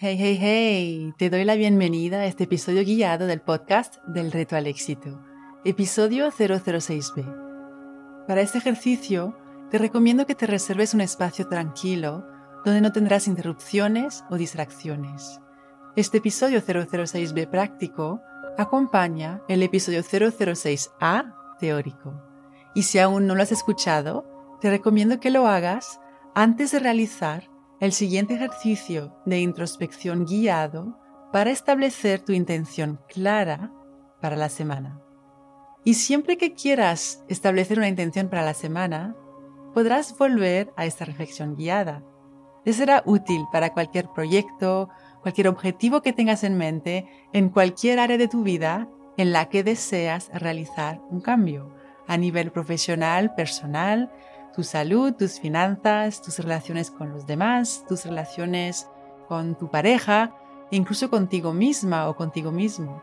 [0.00, 4.54] Hey, hey, hey, te doy la bienvenida a este episodio guiado del podcast del reto
[4.54, 5.20] al éxito,
[5.64, 8.24] episodio 006b.
[8.28, 9.36] Para este ejercicio,
[9.72, 12.24] te recomiendo que te reserves un espacio tranquilo
[12.64, 15.40] donde no tendrás interrupciones o distracciones.
[15.96, 18.22] Este episodio 006b práctico
[18.56, 22.22] acompaña el episodio 006a teórico.
[22.72, 24.24] Y si aún no lo has escuchado,
[24.60, 25.98] te recomiendo que lo hagas
[26.36, 30.98] antes de realizar el siguiente ejercicio de introspección guiado
[31.32, 33.72] para establecer tu intención clara
[34.20, 35.00] para la semana.
[35.84, 39.14] Y siempre que quieras establecer una intención para la semana,
[39.74, 42.02] podrás volver a esta reflexión guiada.
[42.64, 44.88] Te será útil para cualquier proyecto,
[45.22, 49.62] cualquier objetivo que tengas en mente, en cualquier área de tu vida en la que
[49.62, 51.72] deseas realizar un cambio,
[52.08, 54.10] a nivel profesional, personal,
[54.58, 58.88] tu salud, tus finanzas, tus relaciones con los demás, tus relaciones
[59.28, 60.34] con tu pareja,
[60.72, 63.00] incluso contigo misma o contigo mismo.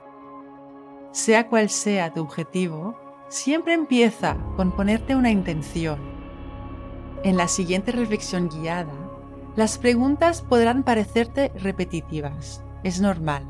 [1.14, 5.98] Sea cual sea tu objetivo, siempre empieza con ponerte una intención.
[7.24, 8.92] En la siguiente reflexión guiada,
[9.56, 12.66] las preguntas podrán parecerte repetitivas.
[12.84, 13.48] Es normal.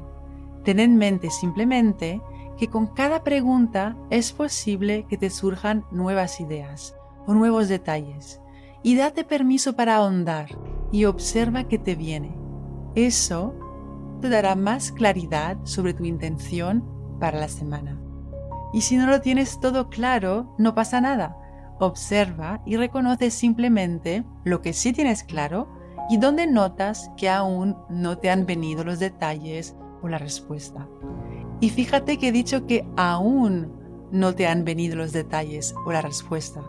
[0.64, 2.22] Ten en mente simplemente
[2.56, 6.95] que con cada pregunta es posible que te surjan nuevas ideas,
[7.28, 8.42] o nuevos detalles
[8.86, 10.50] y date permiso para ahondar
[10.92, 12.38] y observa qué te viene.
[12.94, 13.56] Eso
[14.22, 16.86] te dará más claridad sobre tu intención
[17.20, 18.00] para la semana.
[18.74, 21.36] Y si no lo tienes todo claro, no pasa nada.
[21.80, 25.68] Observa y reconoce simplemente lo que sí tienes claro
[26.10, 30.88] y donde notas que aún no te han venido los detalles o la respuesta.
[31.60, 33.74] Y fíjate que he dicho que aún
[34.12, 36.62] no te han venido los detalles o la respuesta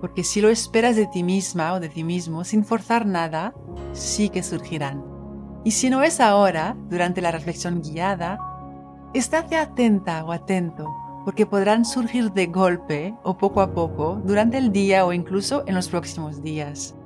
[0.00, 3.54] porque si lo esperas de ti misma o de ti mismo sin forzar nada,
[3.92, 5.04] sí que surgirán.
[5.64, 8.38] Y si no es ahora, durante la reflexión guiada,
[9.12, 10.88] estate atenta o atento,
[11.24, 15.74] porque podrán surgir de golpe o poco a poco durante el día o incluso en
[15.74, 16.96] los próximos días.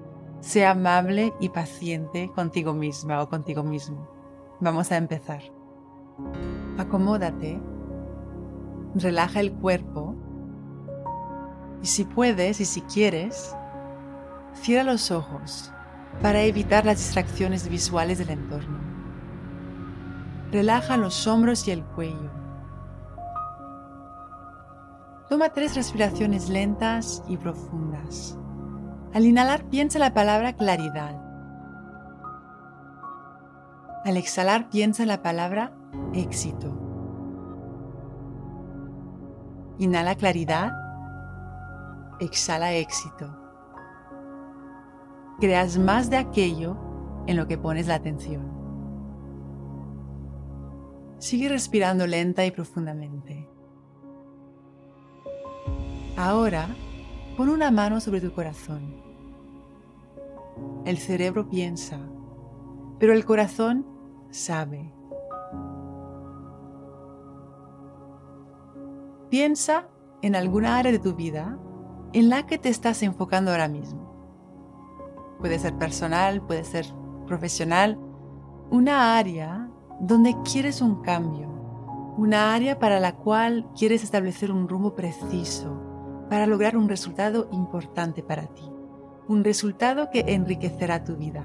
[0.40, 4.08] Sea amable y paciente contigo misma o contigo mismo.
[4.60, 5.42] Vamos a empezar.
[6.78, 7.60] Acomódate,
[8.94, 10.14] relaja el cuerpo
[11.84, 13.54] y si puedes y si quieres,
[14.54, 15.70] cierra los ojos
[16.22, 18.78] para evitar las distracciones visuales del entorno.
[20.50, 22.30] Relaja los hombros y el cuello.
[25.28, 28.38] Toma tres respiraciones lentas y profundas.
[29.12, 31.20] Al inhalar piensa la palabra claridad.
[34.06, 35.74] Al exhalar piensa la palabra
[36.14, 36.80] éxito.
[39.76, 40.83] Inhala claridad
[42.20, 43.30] exhala éxito.
[45.40, 46.76] Creas más de aquello
[47.26, 48.52] en lo que pones la atención.
[51.18, 53.48] Sigue respirando lenta y profundamente.
[56.16, 56.68] Ahora,
[57.36, 59.02] pon una mano sobre tu corazón.
[60.84, 61.98] El cerebro piensa,
[62.98, 63.86] pero el corazón
[64.30, 64.92] sabe.
[69.30, 69.88] Piensa
[70.22, 71.58] en alguna área de tu vida
[72.14, 75.36] en la que te estás enfocando ahora mismo.
[75.40, 76.86] Puede ser personal, puede ser
[77.26, 77.98] profesional,
[78.70, 79.68] una área
[80.00, 81.48] donde quieres un cambio,
[82.16, 85.80] una área para la cual quieres establecer un rumbo preciso
[86.30, 88.70] para lograr un resultado importante para ti,
[89.26, 91.44] un resultado que enriquecerá tu vida.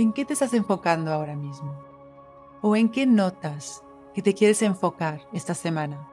[0.00, 1.74] ¿En qué te estás enfocando ahora mismo?
[2.62, 3.84] ¿O en qué notas
[4.14, 6.08] que te quieres enfocar esta semana?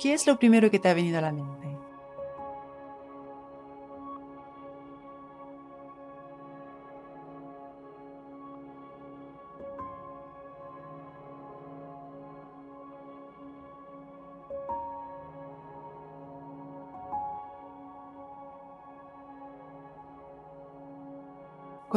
[0.00, 1.75] ¿Qué es lo primero que te ha venido a la mente?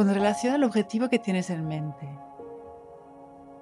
[0.00, 2.08] Con relación al objetivo que tienes en mente.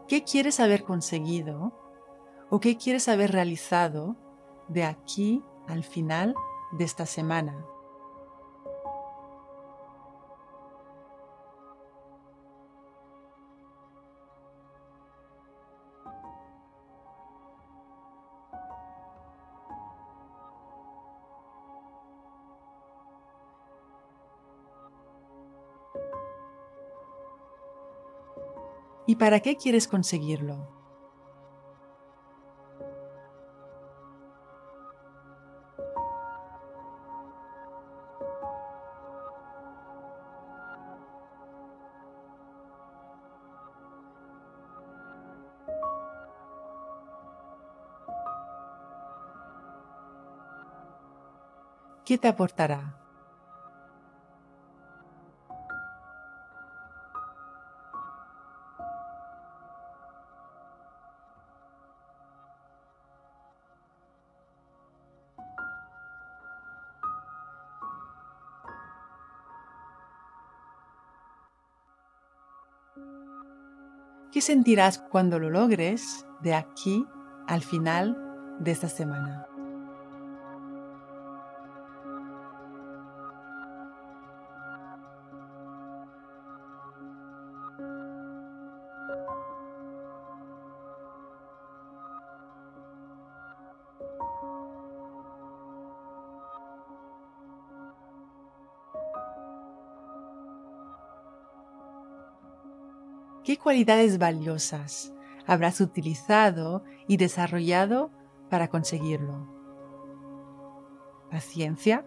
[0.06, 1.72] ¿Qué quieres haber conseguido
[2.48, 4.14] o qué quieres haber realizado
[4.68, 6.36] de aquí al final
[6.70, 7.66] de esta semana?
[29.08, 30.68] ¿Y para qué quieres conseguirlo?
[52.04, 53.07] ¿Qué te aportará?
[74.38, 77.04] ¿Qué sentirás cuando lo logres de aquí
[77.48, 78.16] al final
[78.60, 79.47] de esta semana?
[103.48, 105.14] ¿Qué cualidades valiosas
[105.46, 108.10] habrás utilizado y desarrollado
[108.50, 109.48] para conseguirlo?
[111.30, 112.04] Paciencia,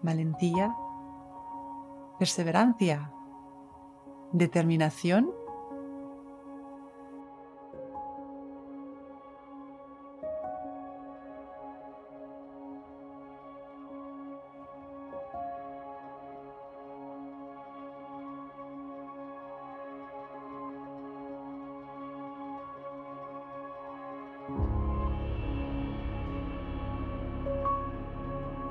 [0.00, 0.74] valentía,
[2.18, 3.12] perseverancia,
[4.32, 5.30] determinación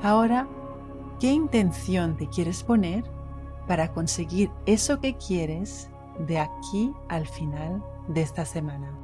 [0.07, 0.47] Ahora,
[1.19, 3.03] ¿qué intención te quieres poner
[3.67, 8.97] para conseguir eso que quieres de aquí al final de esta semana?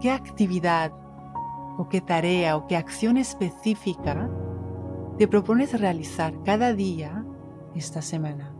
[0.00, 0.92] Qué actividad
[1.78, 4.30] o qué tarea o qué acción específica
[5.18, 7.24] te propones realizar cada día
[7.74, 8.54] esta semana.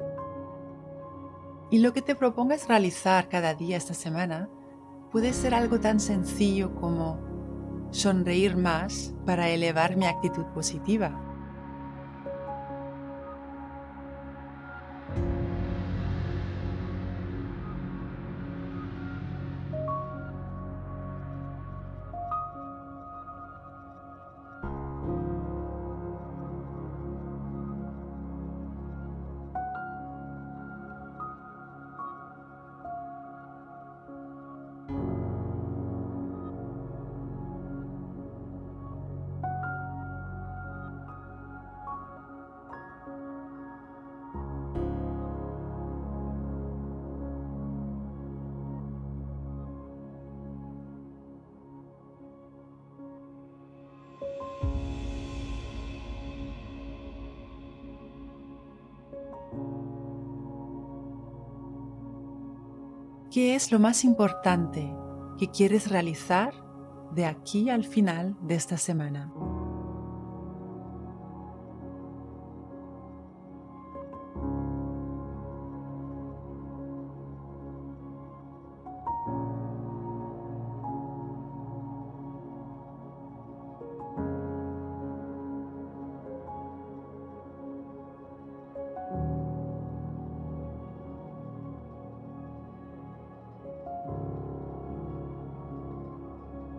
[1.70, 4.48] Y lo que te propongas realizar cada día esta semana
[5.10, 7.18] puede ser algo tan sencillo como
[7.90, 11.33] sonreír más para elevar mi actitud positiva
[63.34, 64.94] ¿Qué es lo más importante
[65.40, 66.54] que quieres realizar
[67.10, 69.32] de aquí al final de esta semana?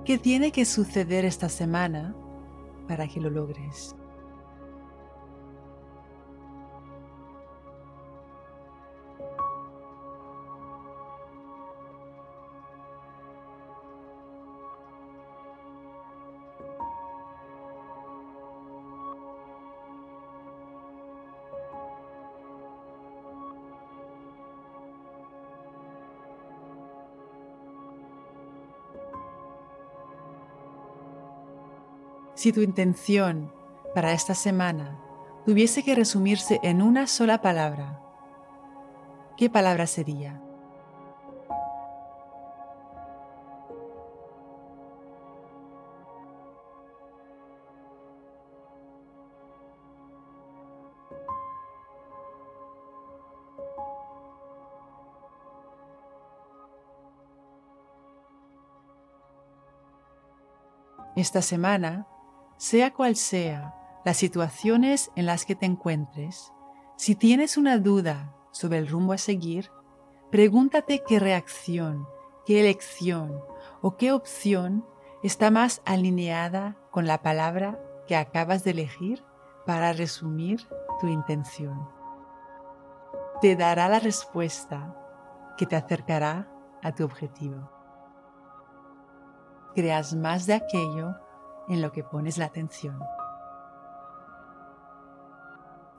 [0.05, 2.15] ¿Qué tiene que suceder esta semana
[2.87, 3.95] para que lo logres?
[32.35, 33.49] Si tu intención
[33.95, 34.99] para esta semana
[35.45, 38.01] tuviese que resumirse en una sola palabra,
[39.37, 40.41] ¿qué palabra sería?
[61.15, 62.07] Esta semana,
[62.65, 66.51] sea cual sea las situaciones en las que te encuentres,
[66.97, 69.69] si tienes una duda sobre el rumbo a seguir,
[70.31, 72.07] pregúntate qué reacción,
[72.43, 73.39] qué elección
[73.81, 74.83] o qué opción
[75.21, 79.23] está más alineada con la palabra que acabas de elegir
[79.67, 80.67] para resumir
[80.99, 81.87] tu intención.
[83.41, 84.97] Te dará la respuesta
[85.55, 87.75] que te acercará a tu objetivo
[89.75, 91.15] creas más de aquello
[91.67, 92.99] en lo que pones la atención.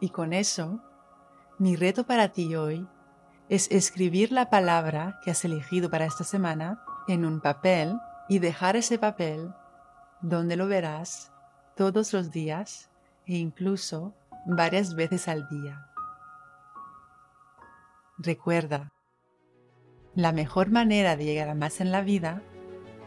[0.00, 0.80] Y con eso,
[1.58, 2.86] mi reto para ti hoy
[3.48, 8.76] es escribir la palabra que has elegido para esta semana en un papel y dejar
[8.76, 9.54] ese papel
[10.20, 11.32] donde lo verás
[11.76, 12.90] todos los días
[13.26, 14.14] e incluso
[14.46, 15.86] varias veces al día.
[18.18, 18.92] Recuerda,
[20.14, 22.42] la mejor manera de llegar a más en la vida